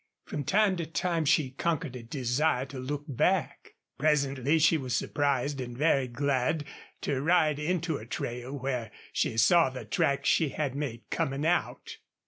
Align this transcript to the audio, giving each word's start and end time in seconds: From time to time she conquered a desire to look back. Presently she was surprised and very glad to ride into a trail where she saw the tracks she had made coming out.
From 0.25 0.43
time 0.45 0.77
to 0.77 0.87
time 0.87 1.25
she 1.25 1.51
conquered 1.51 1.95
a 1.95 2.01
desire 2.01 2.65
to 2.65 2.79
look 2.79 3.03
back. 3.07 3.75
Presently 3.99 4.57
she 4.57 4.75
was 4.75 4.95
surprised 4.95 5.61
and 5.61 5.77
very 5.77 6.07
glad 6.07 6.65
to 7.01 7.21
ride 7.21 7.59
into 7.59 7.97
a 7.97 8.07
trail 8.07 8.51
where 8.57 8.89
she 9.13 9.37
saw 9.37 9.69
the 9.69 9.85
tracks 9.85 10.27
she 10.27 10.49
had 10.49 10.73
made 10.73 11.07
coming 11.11 11.45
out. 11.45 11.97